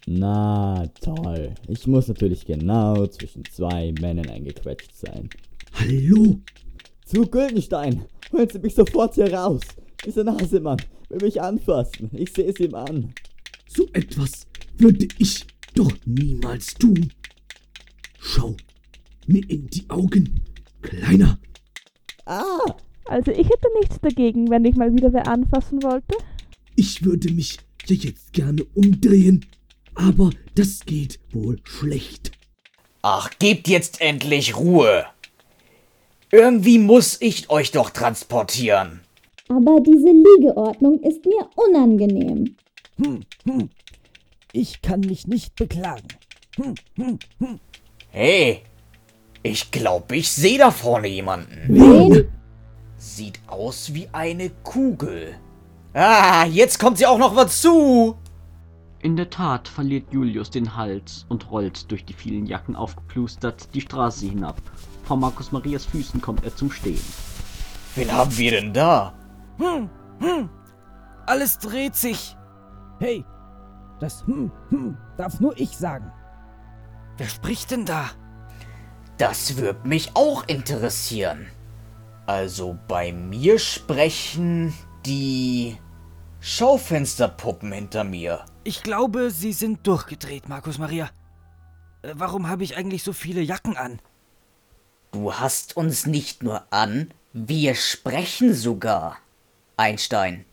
Na 0.08 0.88
toll. 1.02 1.54
Ich 1.68 1.86
muss 1.86 2.08
natürlich 2.08 2.46
genau 2.46 3.06
zwischen 3.08 3.46
zwei 3.46 3.94
Männern 4.02 4.30
eingequetscht 4.30 4.96
sein. 4.96 5.30
Hallo? 5.74 6.40
Zu 7.06 7.28
Güldenstein! 7.28 8.06
Holen 8.32 8.50
Sie 8.50 8.60
mich 8.60 8.74
sofort 8.74 9.14
hier 9.14 9.32
raus! 9.32 9.62
Dieser 10.04 10.24
Nasemann 10.24 10.82
will 11.10 11.20
mich 11.22 11.40
anfassen. 11.40 12.10
Ich 12.14 12.34
sehe 12.34 12.46
es 12.46 12.60
ihm 12.60 12.74
an. 12.74 13.14
So 13.68 13.86
etwas 13.94 14.48
würde 14.78 15.08
ich 15.20 15.46
doch 15.76 15.92
niemals 16.06 16.74
tun. 16.74 17.12
Schau 18.20 18.56
mir 19.28 19.48
in 19.50 19.68
die 19.68 19.88
Augen, 19.90 20.42
Kleiner. 20.82 21.40
Ah! 22.26 22.76
Also 23.06 23.32
ich 23.32 23.48
hätte 23.48 23.68
nichts 23.80 24.00
dagegen, 24.02 24.50
wenn 24.50 24.66
ich 24.66 24.76
mal 24.76 24.94
wieder 24.94 25.14
wer 25.14 25.28
anfassen 25.28 25.84
wollte. 25.84 26.18
Ich 26.76 27.06
würde 27.06 27.32
mich 27.32 27.60
ja 27.86 27.96
jetzt 27.96 28.34
gerne 28.34 28.66
umdrehen, 28.74 29.46
aber 29.94 30.32
das 30.56 30.86
geht 30.86 31.20
wohl 31.32 31.60
schlecht. 31.64 32.32
Ach, 33.02 33.30
gebt 33.38 33.68
jetzt 33.68 34.02
endlich 34.02 34.58
Ruhe. 34.58 35.06
Irgendwie 36.32 36.80
muss 36.80 37.22
ich 37.22 37.50
euch 37.52 37.72
doch 37.72 37.92
transportieren. 37.92 39.02
Aber 39.48 39.80
diese 39.80 40.10
Liegeordnung 40.10 41.00
ist 41.02 41.24
mir 41.26 41.48
unangenehm. 41.56 42.56
Hm, 42.98 43.22
hm. 43.44 43.70
Ich 44.52 44.82
kann 44.82 45.02
mich 45.02 45.28
nicht 45.28 45.56
beklagen. 45.56 46.08
Hm, 46.56 46.76
hm, 46.96 47.20
hm. 47.40 47.60
Hey, 48.10 48.62
ich 49.46 49.70
glaube, 49.70 50.16
ich 50.16 50.32
sehe 50.32 50.58
da 50.58 50.72
vorne 50.72 51.08
jemanden. 51.08 51.68
Wen? 51.68 52.28
Sieht 52.98 53.40
aus 53.46 53.94
wie 53.94 54.10
eine 54.12 54.50
Kugel. 54.50 55.36
Ah, 55.94 56.46
jetzt 56.46 56.80
kommt 56.80 56.98
sie 56.98 57.06
auch 57.06 57.20
noch 57.20 57.36
was 57.36 57.62
zu. 57.62 58.18
In 59.02 59.16
der 59.16 59.30
Tat 59.30 59.68
verliert 59.68 60.12
Julius 60.12 60.50
den 60.50 60.76
Halt 60.76 61.28
und 61.30 61.52
rollt 61.52 61.92
durch 61.92 62.06
die 62.06 62.14
vielen 62.14 62.48
Jacken 62.48 62.76
aufgeplustert 62.76 63.72
die 63.76 63.82
Straße 63.82 64.26
hinab. 64.26 64.60
Vor 65.04 65.18
Markus 65.18 65.52
Marias 65.52 65.86
Füßen 65.86 66.20
kommt 66.22 66.44
er 66.44 66.56
zum 66.56 66.72
Stehen. 66.72 67.06
Wen 67.94 68.12
haben 68.12 68.36
wir 68.36 68.50
denn 68.50 68.74
da? 68.74 69.14
Hm, 69.60 69.88
hm. 70.22 70.50
Alles 71.28 71.60
dreht 71.60 71.96
sich. 71.96 72.36
Hey, 73.00 73.24
das 74.00 74.26
hm, 74.26 74.52
hm 74.70 74.98
darf 75.18 75.40
nur 75.40 75.56
ich 75.60 75.78
sagen. 75.78 76.12
Wer 77.18 77.28
spricht 77.28 77.70
denn 77.70 77.86
da? 77.86 78.10
Das 79.18 79.58
würde 79.58 79.88
mich 79.88 80.12
auch 80.16 80.48
interessieren. 80.48 81.48
Also 82.26 82.78
bei 82.88 83.14
mir 83.14 83.60
sprechen 83.60 84.74
die 85.06 85.78
Schaufensterpuppen 86.42 87.72
hinter 87.72 88.04
mir. 88.04 88.46
Ich 88.64 88.84
glaube, 88.84 89.32
Sie 89.32 89.54
sind 89.54 89.86
durchgedreht, 89.88 90.50
Markus 90.50 90.78
Maria. 90.78 91.10
Äh, 92.02 92.14
Warum 92.16 92.50
habe 92.50 92.64
ich 92.64 92.76
eigentlich 92.76 93.04
so 93.04 93.14
viele 93.14 93.42
Jacken 93.42 93.78
an? 93.78 94.00
Du 95.12 95.34
hast 95.34 95.78
uns 95.78 96.06
nicht 96.06 96.44
nur 96.44 96.64
an, 96.74 97.14
wir 97.32 97.76
sprechen 97.76 98.54
sogar. 98.54 99.18
Einstein. 99.78 100.46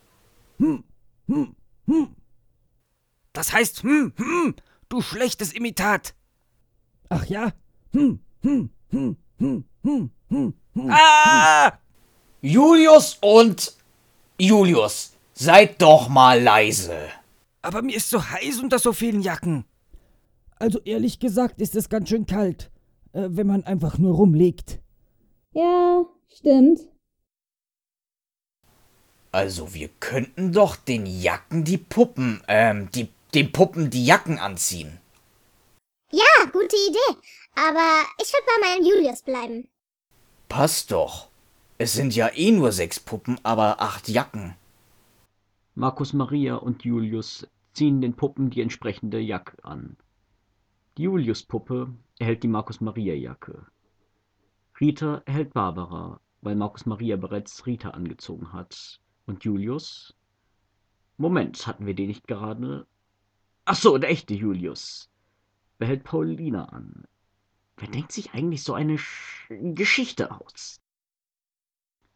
Hm, 0.57 0.83
hm, 1.27 1.55
hm. 1.87 2.15
Das 3.33 3.51
heißt, 3.51 3.83
hm, 3.83 4.13
hm, 4.15 4.55
du 4.89 5.01
schlechtes 5.01 5.51
Imitat. 5.53 6.13
Ach 7.09 7.25
ja? 7.25 7.51
Hm, 7.93 8.19
hm, 8.43 8.69
hm, 8.91 9.15
hm, 9.39 9.63
hm, 9.83 10.09
hm, 10.29 10.53
hm. 10.73 10.89
Ah! 10.89 11.71
Julius 12.41 13.17
und 13.21 13.73
Julius, 14.37 15.13
seid 15.33 15.81
doch 15.81 16.09
mal 16.09 16.41
leise. 16.41 16.97
Aber 17.61 17.81
mir 17.81 17.95
ist 17.95 18.09
so 18.09 18.21
heiß 18.21 18.59
unter 18.59 18.79
so 18.79 18.91
vielen 18.91 19.21
Jacken. 19.21 19.63
Also 20.59 20.79
ehrlich 20.81 21.19
gesagt 21.19 21.61
ist 21.61 21.75
es 21.75 21.87
ganz 21.87 22.09
schön 22.09 22.25
kalt, 22.25 22.69
äh, 23.13 23.27
wenn 23.29 23.47
man 23.47 23.63
einfach 23.63 23.97
nur 23.97 24.15
rumliegt. 24.15 24.79
Ja, 25.53 26.03
stimmt. 26.27 26.79
Also 29.31 29.73
wir 29.73 29.89
könnten 29.99 30.51
doch 30.51 30.75
den 30.75 31.05
Jacken 31.05 31.63
die 31.63 31.77
Puppen, 31.77 32.41
ähm, 32.47 32.89
die, 32.93 33.07
den 33.33 33.51
Puppen 33.51 33.89
die 33.89 34.05
Jacken 34.05 34.37
anziehen. 34.37 34.99
Ja, 36.13 36.45
gute 36.51 36.75
Idee. 36.75 37.17
Aber 37.55 38.05
ich 38.21 38.31
würde 38.31 38.45
bei 38.45 38.67
meinem 38.67 38.85
Julius 38.85 39.23
bleiben. 39.23 39.67
Passt 40.47 40.91
doch. 40.91 41.29
Es 41.79 41.93
sind 41.93 42.15
ja 42.15 42.29
eh 42.35 42.51
nur 42.51 42.71
sechs 42.71 42.99
Puppen, 42.99 43.39
aber 43.41 43.81
acht 43.81 44.07
Jacken. 44.07 44.53
Markus 45.73 46.13
Maria 46.13 46.57
und 46.57 46.83
Julius 46.83 47.47
ziehen 47.73 47.99
den 47.99 48.13
Puppen 48.13 48.51
die 48.51 48.61
entsprechende 48.61 49.19
Jacke 49.19 49.57
an. 49.63 49.97
Die 50.97 51.03
Julius-Puppe 51.03 51.91
erhält 52.19 52.43
die 52.43 52.47
Markus 52.47 52.79
Maria-Jacke. 52.79 53.65
Rita 54.79 55.23
erhält 55.25 55.53
Barbara, 55.53 56.19
weil 56.41 56.55
Markus 56.55 56.85
Maria 56.85 57.15
bereits 57.17 57.65
Rita 57.65 57.89
angezogen 57.89 58.53
hat. 58.53 58.99
Und 59.25 59.43
Julius? 59.43 60.13
Moment, 61.17 61.65
hatten 61.65 61.87
wir 61.87 61.95
den 61.95 62.09
nicht 62.09 62.27
gerade? 62.27 62.85
Ach 63.65 63.75
so, 63.75 63.97
der 63.97 64.11
echte 64.11 64.35
Julius. 64.35 65.09
Behält 65.77 66.03
Paulina 66.03 66.65
an. 66.65 67.05
Wer 67.77 67.87
denkt 67.89 68.11
sich 68.11 68.33
eigentlich 68.33 68.63
so 68.63 68.73
eine 68.73 68.97
Sch 68.97 69.47
Geschichte 69.49 70.31
aus? 70.31 70.79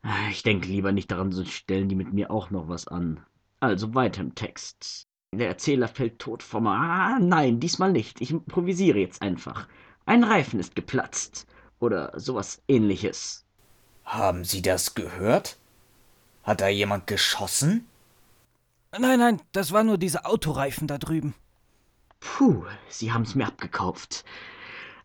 Ah, 0.02 0.30
Ich 0.32 0.42
denke 0.42 0.68
lieber 0.68 0.92
nicht 0.92 1.12
daran, 1.12 1.32
sonst 1.32 1.52
stellen 1.52 1.88
die 1.90 1.96
mit 1.96 2.12
mir 2.12 2.32
auch 2.32 2.50
noch 2.50 2.68
was 2.68 2.88
an. 2.88 3.24
Also 3.60 3.94
weiter 3.94 4.22
im 4.22 4.34
Text. 4.34 5.08
Der 5.34 5.48
Erzähler 5.50 5.88
fällt 5.88 6.18
tot 6.20 6.42
vom... 6.42 6.66
Ah, 6.68 7.20
nein, 7.20 7.60
diesmal 7.60 7.92
nicht. 7.92 8.22
Ich 8.22 8.32
improvisiere 8.32 8.98
jetzt 9.00 9.22
einfach. 9.22 9.68
Ein 10.06 10.24
Reifen 10.24 10.60
ist 10.60 10.76
geplatzt. 10.76 11.46
Oder 11.80 12.20
sowas 12.20 12.64
ähnliches. 12.68 13.46
Haben 14.06 14.44
Sie 14.44 14.64
das 14.64 14.96
gehört? 14.96 15.60
Hat 16.44 16.62
da 16.62 16.68
jemand 16.68 17.06
geschossen? 17.08 17.86
Nein, 19.00 19.20
nein, 19.20 19.42
das 19.54 19.72
war 19.72 19.84
nur 19.86 19.98
dieser 19.98 20.26
Autoreifen 20.28 20.88
da 20.88 20.98
drüben. 20.98 21.34
Puh, 22.20 22.64
Sie 22.90 23.12
haben's 23.12 23.36
mir 23.36 23.48
abgekauft. 23.48 24.26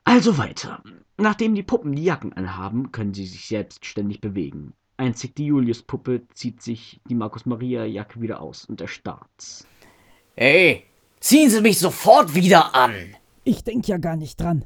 Also 0.04 0.38
weiter. 0.38 0.82
Nachdem 1.16 1.54
die 1.54 1.62
Puppen 1.62 1.94
die 1.94 2.04
Jacken 2.04 2.32
anhaben, 2.32 2.90
können 2.90 3.14
sie 3.14 3.26
sich 3.26 3.46
selbstständig 3.46 4.20
bewegen. 4.20 4.72
Einzig 4.96 5.34
die 5.36 5.46
Julius-Puppe 5.46 6.22
zieht 6.34 6.62
sich 6.62 7.00
die 7.08 7.14
Markus-Maria-Jacke 7.14 8.20
wieder 8.20 8.40
aus 8.40 8.64
und 8.64 8.80
erstarrt. 8.80 9.66
Hey, 10.34 10.84
ziehen 11.20 11.50
Sie 11.50 11.60
mich 11.60 11.78
sofort 11.78 12.34
wieder 12.34 12.74
an! 12.74 12.94
Ich 13.44 13.64
denk 13.64 13.88
ja 13.88 13.98
gar 13.98 14.16
nicht 14.16 14.40
dran. 14.40 14.64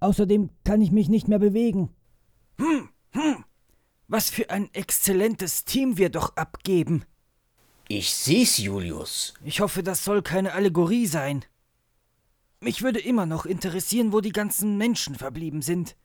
Außerdem 0.00 0.50
kann 0.64 0.80
ich 0.80 0.90
mich 0.90 1.08
nicht 1.08 1.28
mehr 1.28 1.38
bewegen. 1.38 1.90
Hm, 2.58 2.88
hm. 3.10 3.44
Was 4.08 4.30
für 4.30 4.50
ein 4.50 4.68
exzellentes 4.74 5.64
Team 5.64 5.96
wir 5.96 6.10
doch 6.10 6.36
abgeben. 6.36 7.04
Ich 7.88 8.12
seh's, 8.14 8.58
Julius. 8.58 9.34
Ich 9.44 9.60
hoffe, 9.60 9.82
das 9.82 10.04
soll 10.04 10.22
keine 10.22 10.52
Allegorie 10.52 11.06
sein. 11.06 11.44
Mich 12.62 12.82
würde 12.82 13.00
immer 13.00 13.26
noch 13.26 13.44
interessieren, 13.44 14.12
wo 14.12 14.20
die 14.20 14.30
ganzen 14.30 14.78
Menschen 14.78 15.16
verblieben 15.16 15.62
sind. 15.62 15.96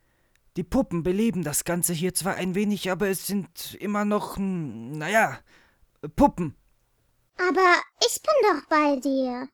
Die 0.56 0.64
Puppen 0.64 1.04
beleben 1.04 1.44
das 1.44 1.62
Ganze 1.62 1.92
hier 1.92 2.14
zwar 2.14 2.34
ein 2.34 2.56
wenig, 2.56 2.90
aber 2.90 3.06
es 3.06 3.28
sind 3.28 3.76
immer 3.78 4.04
noch, 4.04 4.36
naja, 4.38 5.38
Puppen. 6.16 6.56
Aber 7.36 7.76
ich 8.04 8.20
bin 8.20 8.34
doch 8.42 8.68
bei 8.68 8.96
dir. 8.96 9.48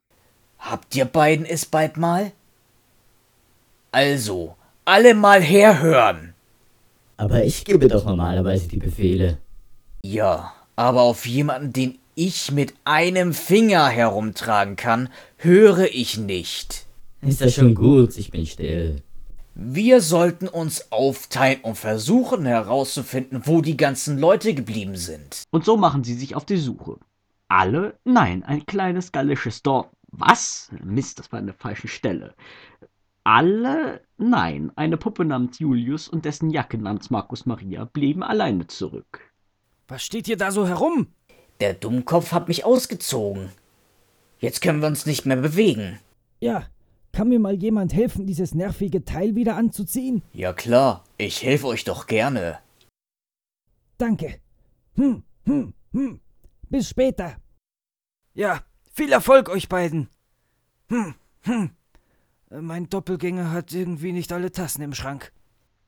Habt 0.59 0.97
ihr 0.97 1.05
beiden 1.05 1.45
es 1.45 1.67
bald 1.67 1.99
mal? 1.99 2.33
Also, 3.93 4.57
alle 4.87 5.15
mal 5.15 5.43
herhören. 5.43 6.33
Aber 7.19 7.45
ich 7.45 7.67
gebe 7.67 7.89
doch 7.89 8.07
normalerweise 8.07 8.67
die 8.67 8.79
Befehle. 8.79 9.37
Ja, 10.03 10.55
aber 10.75 11.03
auf 11.03 11.27
jemanden, 11.27 11.75
den 11.75 11.99
ich 12.15 12.51
mit 12.51 12.73
einem 12.85 13.35
Finger 13.35 13.89
herumtragen 13.89 14.77
kann, 14.77 15.11
höre 15.37 15.93
ich 15.93 16.17
nicht. 16.17 16.84
Ist 17.27 17.41
ja 17.41 17.49
schon 17.49 17.75
gut, 17.75 18.17
ich 18.17 18.31
bin 18.31 18.47
still. 18.47 19.03
Wir 19.55 20.01
sollten 20.01 20.49
uns 20.49 20.91
aufteilen 20.91 21.61
und 21.63 21.77
versuchen 21.77 22.45
herauszufinden, 22.45 23.43
wo 23.45 23.61
die 23.61 23.77
ganzen 23.77 24.19
Leute 24.19 24.53
geblieben 24.53 24.97
sind. 24.97 25.45
Und 25.51 25.65
so 25.65 25.77
machen 25.77 26.03
sie 26.03 26.15
sich 26.15 26.35
auf 26.35 26.45
die 26.45 26.57
Suche. 26.57 26.99
Alle? 27.49 27.99
Nein, 28.05 28.43
ein 28.43 28.67
kleines 28.67 29.13
gallisches 29.13 29.63
Dorf. 29.63 29.87
Was? 30.11 30.71
Mist, 30.83 31.19
das 31.19 31.31
war 31.31 31.39
an 31.39 31.47
der 31.47 31.55
falschen 31.55 31.89
Stelle. 31.89 32.35
Alle? 33.23 34.01
Nein, 34.19 34.73
eine 34.77 34.97
Puppe 34.97 35.25
namens 35.25 35.59
Julius 35.59 36.09
und 36.09 36.25
dessen 36.25 36.51
Jacke 36.51 36.79
namens 36.79 37.11
Markus 37.11 37.47
Maria 37.47 37.85
blieben 37.85 38.23
alleine 38.23 38.67
zurück. 38.67 39.21
Was 39.89 40.03
steht 40.03 40.27
hier 40.27 40.37
da 40.37 40.51
so 40.51 40.67
herum? 40.67 41.07
Der 41.61 41.75
Dummkopf 41.75 42.33
hat 42.33 42.49
mich 42.49 42.65
ausgezogen. 42.65 43.51
Jetzt 44.41 44.61
können 44.61 44.81
wir 44.81 44.89
uns 44.89 45.07
nicht 45.07 45.27
mehr 45.27 45.37
bewegen. 45.37 46.01
Ja, 46.41 46.67
kann 47.15 47.29
mir 47.29 47.39
mal 47.39 47.55
jemand 47.55 47.95
helfen, 47.95 48.27
dieses 48.27 48.55
nervige 48.55 49.05
Teil 49.05 49.35
wieder 49.35 49.57
anzuziehen? 49.57 50.23
Ja 50.33 50.53
klar, 50.53 51.05
ich 51.17 51.43
helfe 51.43 51.69
euch 51.69 51.85
doch 51.85 52.07
gerne. 52.07 52.59
Danke. 53.97 54.41
Hm, 54.97 55.23
hm, 55.47 55.73
hm. 55.93 56.21
Bis 56.69 56.89
später. 56.89 57.37
Ja, 58.35 58.63
viel 58.93 59.13
Erfolg 59.13 59.49
euch 59.49 59.69
beiden. 59.69 60.09
Hm, 60.89 61.15
hm. 61.43 61.71
Mein 62.51 62.89
Doppelgänger 62.89 63.53
hat 63.53 63.73
irgendwie 63.73 64.13
nicht 64.13 64.33
alle 64.33 64.53
Tassen 64.53 64.83
im 64.83 64.95
Schrank. 64.95 65.33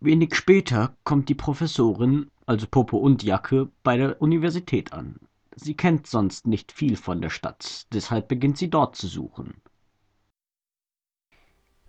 Wenig 0.00 0.34
später 0.34 0.96
kommt 1.04 1.28
die 1.28 1.34
Professorin, 1.34 2.30
also 2.46 2.66
Puppe 2.70 2.96
und 2.96 3.22
Jacke, 3.22 3.68
bei 3.82 3.96
der 3.96 4.20
Universität 4.22 4.92
an. 4.92 5.16
Sie 5.56 5.74
kennt 5.74 6.06
sonst 6.06 6.46
nicht 6.46 6.70
viel 6.70 6.96
von 6.96 7.20
der 7.20 7.30
Stadt, 7.30 7.86
deshalb 7.92 8.28
beginnt 8.28 8.58
sie 8.58 8.70
dort 8.70 8.94
zu 8.94 9.06
suchen. 9.06 9.54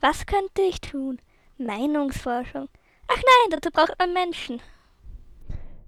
Was 0.02 0.26
könnte 0.26 0.62
ich 0.62 0.80
tun? 0.82 1.20
Meinungsforschung. 1.58 2.70
Ach 3.08 3.16
nein, 3.16 3.52
dazu 3.52 3.72
braucht 3.72 3.98
man 3.98 4.14
Menschen. 4.14 4.62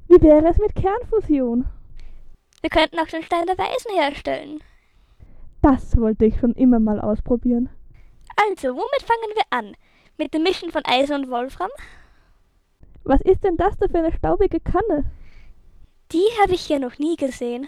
Wie 0.07 0.21
wäre 0.21 0.47
es 0.47 0.57
mit 0.57 0.73
Kernfusion? 0.75 1.65
Wir 2.61 2.69
könnten 2.69 2.99
auch 2.99 3.07
den 3.07 3.23
Stein 3.23 3.45
der 3.45 3.57
Weisen 3.57 3.93
herstellen. 3.93 4.63
Das 5.61 5.95
wollte 5.97 6.25
ich 6.25 6.39
schon 6.39 6.53
immer 6.53 6.79
mal 6.79 6.99
ausprobieren. 6.99 7.69
Also, 8.35 8.69
womit 8.69 9.03
fangen 9.03 9.35
wir 9.35 9.43
an? 9.51 9.75
Mit 10.17 10.33
dem 10.33 10.43
Mischen 10.43 10.71
von 10.71 10.83
Eisen 10.85 11.15
und 11.15 11.29
Wolfram? 11.29 11.69
Was 13.03 13.21
ist 13.21 13.43
denn 13.43 13.57
das 13.57 13.77
da 13.77 13.87
für 13.87 13.99
eine 13.99 14.13
staubige 14.13 14.59
Kanne? 14.59 15.11
Die 16.11 16.25
habe 16.41 16.53
ich 16.53 16.61
hier 16.61 16.79
noch 16.79 16.97
nie 16.97 17.15
gesehen. 17.15 17.67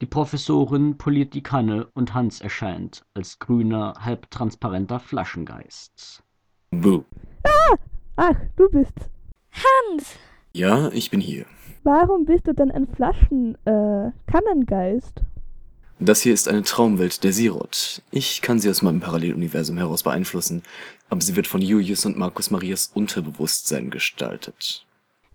Die 0.00 0.06
Professorin 0.06 0.98
poliert 0.98 1.34
die 1.34 1.42
Kanne 1.42 1.86
und 1.94 2.14
Hans 2.14 2.40
erscheint 2.40 3.04
als 3.14 3.38
grüner, 3.38 3.94
halbtransparenter 4.00 4.98
Flaschengeist. 4.98 6.22
Buh. 6.72 7.04
Ah! 7.44 7.76
Ach, 8.16 8.36
du 8.56 8.68
bist's. 8.68 9.08
Hans! 9.52 10.16
Ja, 10.52 10.90
ich 10.92 11.10
bin 11.10 11.20
hier. 11.20 11.46
Warum 11.84 12.24
bist 12.24 12.46
du 12.46 12.54
denn 12.54 12.70
ein 12.70 12.88
Flaschen, 12.88 13.56
äh, 13.66 14.10
Kannengeist? 14.26 15.20
Das 16.00 16.22
hier 16.22 16.34
ist 16.34 16.48
eine 16.48 16.62
Traumwelt 16.62 17.22
der 17.22 17.32
Sirot. 17.32 18.02
Ich 18.10 18.42
kann 18.42 18.58
sie 18.58 18.68
aus 18.68 18.82
meinem 18.82 19.00
Paralleluniversum 19.00 19.78
heraus 19.78 20.02
beeinflussen, 20.02 20.62
aber 21.08 21.20
sie 21.20 21.36
wird 21.36 21.46
von 21.46 21.62
Julius 21.62 22.04
und 22.04 22.18
Markus 22.18 22.50
Marias 22.50 22.90
Unterbewusstsein 22.94 23.90
gestaltet. 23.90 24.84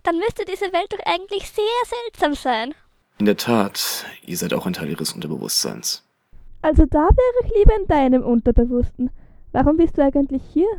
Dann 0.04 0.18
müsste 0.18 0.44
diese 0.46 0.74
Welt 0.74 0.92
doch 0.92 1.06
eigentlich 1.06 1.50
sehr 1.50 1.66
seltsam 1.86 2.34
sein. 2.34 2.74
In 3.20 3.26
der 3.26 3.36
Tat, 3.36 4.06
ihr 4.26 4.38
seid 4.38 4.54
auch 4.54 4.66
ein 4.66 4.72
Teil 4.72 4.90
ihres 4.90 5.12
Unterbewusstseins. 5.12 6.04
Also 6.62 6.86
da 6.86 7.10
wäre 7.10 7.46
ich 7.46 7.52
lieber 7.58 7.76
in 7.76 7.86
deinem 7.86 8.24
Unterbewussten. 8.24 9.12
Warum 9.52 9.76
bist 9.76 9.98
du 9.98 10.04
eigentlich 10.04 10.42
hier? 10.54 10.70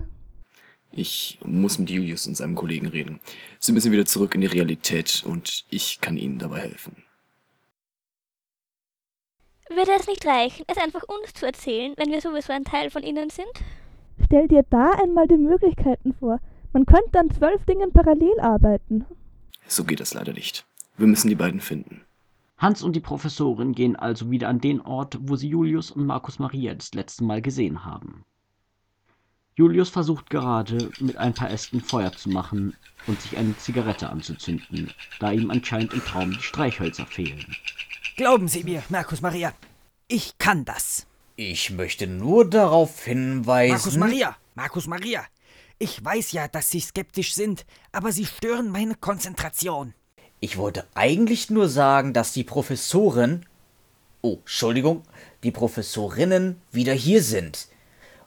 Ich 0.90 1.38
muss 1.44 1.79
mit 1.79 1.90
Julius 1.90 2.26
und 2.26 2.37
seinem 2.37 2.55
Kollegen 2.55 2.87
reden. 2.87 3.20
Sie 3.59 3.72
müssen 3.72 3.92
wieder 3.92 4.07
zurück 4.07 4.35
in 4.35 4.40
die 4.40 4.46
Realität 4.46 5.22
und 5.26 5.66
ich 5.68 6.00
kann 6.00 6.16
ihnen 6.16 6.38
dabei 6.38 6.61
helfen. 6.61 7.05
Würde 9.68 9.92
es 9.98 10.09
nicht 10.09 10.26
reichen, 10.26 10.64
es 10.66 10.79
einfach 10.79 11.03
uns 11.03 11.35
zu 11.35 11.44
erzählen, 11.44 11.92
wenn 11.98 12.11
wir 12.11 12.22
sowieso 12.22 12.55
ein 12.55 12.64
Teil 12.64 12.90
von 12.90 13.03
ihnen 13.03 13.29
sind? 13.29 13.53
Stell 14.24 14.48
dir 14.48 14.64
da 14.70 14.92
einmal 14.92 15.29
die 15.29 15.37
Möglichkeiten 15.37 16.14
vor. 16.14 16.40
Man 16.72 16.87
könnte 16.87 17.18
an 17.18 17.31
zwölf 17.31 17.64
Dingen 17.66 17.92
parallel 17.92 18.40
arbeiten. 18.40 19.05
So 19.66 19.85
geht 19.85 20.00
das 20.00 20.14
leider 20.14 20.33
nicht. 20.33 20.64
Wir 20.96 21.07
müssen 21.07 21.29
die 21.29 21.35
beiden 21.35 21.61
finden. 21.61 22.03
Hans 22.60 22.82
und 22.82 22.94
die 22.94 23.00
Professorin 23.00 23.72
gehen 23.72 23.96
also 23.96 24.30
wieder 24.30 24.48
an 24.48 24.60
den 24.60 24.82
Ort, 24.82 25.18
wo 25.22 25.34
sie 25.34 25.48
Julius 25.48 25.90
und 25.90 26.04
Markus 26.04 26.38
Maria 26.38 26.74
das 26.74 26.92
letzte 26.92 27.24
Mal 27.24 27.40
gesehen 27.40 27.86
haben. 27.86 28.26
Julius 29.56 29.88
versucht 29.88 30.28
gerade, 30.28 30.90
mit 31.00 31.16
ein 31.16 31.32
paar 31.32 31.50
Ästen 31.50 31.80
Feuer 31.80 32.12
zu 32.12 32.28
machen 32.28 32.76
und 33.06 33.20
sich 33.20 33.38
eine 33.38 33.56
Zigarette 33.56 34.10
anzuzünden, 34.10 34.92
da 35.20 35.32
ihm 35.32 35.50
anscheinend 35.50 35.94
im 35.94 36.04
Traum 36.04 36.32
die 36.32 36.42
Streichhölzer 36.42 37.06
fehlen. 37.06 37.44
Glauben 38.16 38.46
Sie 38.46 38.62
mir, 38.62 38.82
Markus 38.90 39.22
Maria, 39.22 39.54
ich 40.06 40.36
kann 40.36 40.66
das. 40.66 41.06
Ich 41.36 41.70
möchte 41.70 42.06
nur 42.06 42.48
darauf 42.48 43.04
hinweisen. 43.04 43.72
Markus 43.72 43.96
Maria, 43.96 44.36
Markus 44.54 44.86
Maria, 44.86 45.24
ich 45.78 46.04
weiß 46.04 46.32
ja, 46.32 46.46
dass 46.46 46.70
Sie 46.70 46.80
skeptisch 46.80 47.34
sind, 47.34 47.64
aber 47.90 48.12
Sie 48.12 48.26
stören 48.26 48.70
meine 48.70 48.96
Konzentration. 48.96 49.94
Ich 50.40 50.57
wollte 50.57 50.87
eigentlich 50.94 51.50
nur 51.50 51.68
sagen, 51.68 52.12
dass 52.14 52.33
die 52.33 52.44
Professorin. 52.44 53.44
Oh, 54.22 54.38
Entschuldigung, 54.40 55.03
die 55.42 55.50
Professorinnen 55.50 56.61
wieder 56.72 56.94
hier 56.94 57.22
sind. 57.22 57.68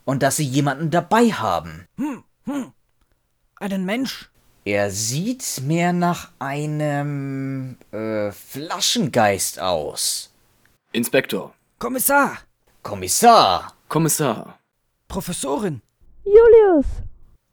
Und 0.05 0.21
dass 0.21 0.37
sie 0.37 0.45
jemanden 0.45 0.91
dabei 0.91 1.31
haben. 1.31 1.87
Hm, 1.97 2.23
hm. 2.45 2.71
Einen 3.55 3.85
Mensch? 3.85 4.29
Er 4.65 4.91
sieht 4.91 5.61
mehr 5.63 5.91
nach 5.91 6.31
einem 6.39 7.77
äh, 7.91 8.31
Flaschengeist 8.31 9.59
aus. 9.59 10.31
Inspektor. 10.91 11.53
Kommissar. 11.79 12.39
Kommissar. 12.81 13.73
Kommissar. 13.89 14.59
Professorin. 15.07 15.81
Julius. 16.23 16.85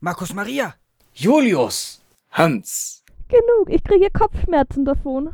Markus 0.01 0.33
Maria. 0.33 0.75
Julius. 1.15 2.01
Hans. 2.31 3.00
Genug, 3.31 3.71
ich 3.71 3.85
kriege 3.85 4.11
Kopfschmerzen 4.11 4.85
davon. 4.85 5.33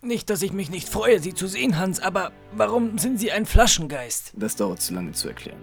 Nicht, 0.00 0.30
dass 0.30 0.42
ich 0.42 0.52
mich 0.52 0.70
nicht 0.70 0.88
freue, 0.88 1.18
Sie 1.18 1.34
zu 1.34 1.48
sehen, 1.48 1.76
Hans, 1.76 1.98
aber 1.98 2.30
warum 2.52 2.98
sind 2.98 3.18
Sie 3.18 3.32
ein 3.32 3.46
Flaschengeist? 3.46 4.32
Das 4.36 4.54
dauert 4.54 4.80
zu 4.80 4.94
lange 4.94 5.12
zu 5.12 5.28
erklären. 5.28 5.62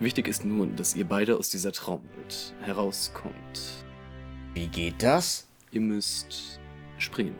Wichtig 0.00 0.26
ist 0.26 0.44
nur, 0.44 0.66
dass 0.66 0.96
ihr 0.96 1.06
beide 1.06 1.36
aus 1.36 1.48
dieser 1.48 1.72
Traumwelt 1.72 2.54
herauskommt. 2.62 3.84
Wie 4.54 4.66
geht 4.66 5.02
das? 5.02 5.48
Ihr 5.70 5.80
müsst 5.80 6.60
springen. 6.98 7.36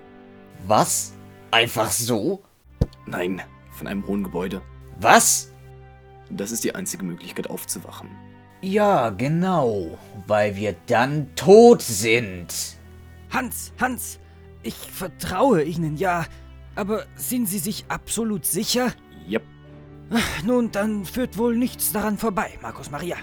Was? 0.67 1.13
Einfach 1.51 1.91
so? 1.91 2.43
Nein, 3.07 3.43
von 3.73 3.89
einem 3.89 4.07
hohen 4.07 4.23
Gebäude. 4.23 4.63
Was? 5.01 5.53
Das 6.31 6.51
ist 6.53 6.65
die 6.65 6.75
einzige 6.75 7.05
Möglichkeit 7.05 7.51
aufzuwachen. 7.51 8.11
Ja, 8.63 9.11
genau, 9.11 9.99
weil 10.27 10.57
wir 10.57 10.77
dann 10.87 11.35
tot 11.35 11.83
sind. 11.83 12.77
Hans, 13.31 13.73
Hans, 13.81 14.19
ich 14.63 14.75
vertraue 14.75 15.63
Ihnen 15.63 15.97
ja, 15.97 16.25
aber 16.75 17.05
sind 17.17 17.49
Sie 17.49 17.59
sich 17.59 17.85
absolut 17.89 18.45
sicher? 18.45 18.93
Yep. 19.29 19.43
Nun, 20.45 20.71
dann 20.71 21.05
führt 21.05 21.37
wohl 21.39 21.57
nichts 21.57 21.93
daran 21.93 22.17
vorbei, 22.19 22.59
Markus 22.63 22.91
Maria. 22.91 23.17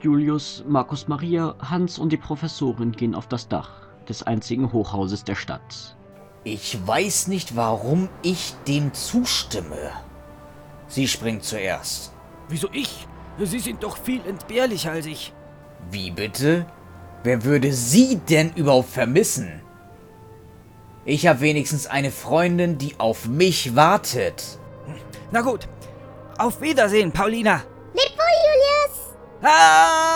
Julius, 0.00 0.64
Markus 0.66 1.08
Maria, 1.08 1.54
Hans 1.60 1.98
und 1.98 2.10
die 2.10 2.16
Professorin 2.16 2.92
gehen 2.92 3.14
auf 3.14 3.28
das 3.28 3.48
Dach 3.48 3.86
des 4.08 4.22
einzigen 4.22 4.72
Hochhauses 4.72 5.24
der 5.24 5.36
Stadt. 5.36 5.96
Ich 6.44 6.86
weiß 6.86 7.28
nicht, 7.28 7.54
warum 7.54 8.08
ich 8.22 8.54
dem 8.66 8.92
zustimme. 8.94 9.92
Sie 10.88 11.06
springt 11.06 11.44
zuerst. 11.44 12.12
Wieso 12.48 12.68
ich? 12.72 13.06
Sie 13.38 13.60
sind 13.60 13.82
doch 13.82 13.96
viel 13.96 14.26
entbehrlicher 14.26 14.90
als 14.90 15.06
ich. 15.06 15.32
Wie 15.90 16.10
bitte? 16.10 16.66
Wer 17.24 17.44
würde 17.44 17.72
sie 17.72 18.16
denn 18.16 18.52
überhaupt 18.54 18.90
vermissen? 18.90 19.62
Ich 21.04 21.26
habe 21.26 21.40
wenigstens 21.40 21.86
eine 21.86 22.10
Freundin, 22.10 22.78
die 22.78 22.98
auf 22.98 23.26
mich 23.26 23.76
wartet. 23.76 24.58
Na 25.30 25.40
gut. 25.40 25.68
Auf 26.38 26.60
Wiedersehen, 26.60 27.12
Paulina. 27.12 27.62
Leb 27.92 28.12
wohl, 28.16 28.24
Julius! 28.46 29.14
Ah! 29.42 30.12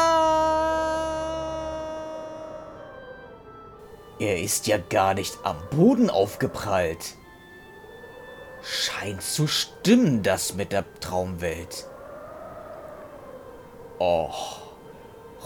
Er 4.19 4.41
ist 4.41 4.67
ja 4.67 4.79
gar 4.79 5.15
nicht 5.15 5.39
am 5.43 5.57
Boden 5.71 6.09
aufgeprallt. 6.09 7.17
Scheint 8.63 9.23
zu 9.23 9.47
stimmen, 9.47 10.23
das 10.23 10.55
mit 10.55 10.73
der 10.73 10.85
Traumwelt. 11.01 11.87
Och. 14.01 14.61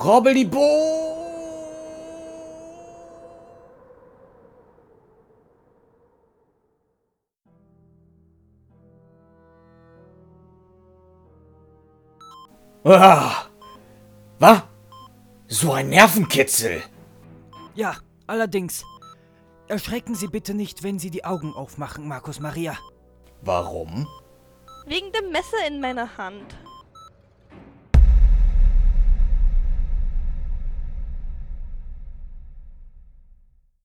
Robbelibo! 0.03 1.10
Ah! 12.85 13.47
Was? 14.39 14.63
So 15.49 15.73
ein 15.73 15.91
Nervenkitzel! 15.91 16.83
Ja, 17.75 17.97
allerdings. 18.27 18.85
Erschrecken 19.69 20.15
Sie 20.15 20.29
bitte 20.29 20.55
nicht, 20.55 20.83
wenn 20.83 20.99
Sie 20.99 21.11
die 21.11 21.25
Augen 21.25 21.53
aufmachen, 21.55 22.09
Markus 22.09 22.41
Maria. 22.41 22.77
Warum? 23.43 24.09
Wegen 24.87 25.13
dem 25.13 25.31
Messer 25.31 25.67
in 25.69 25.81
meiner 25.81 26.17
Hand. 26.17 26.57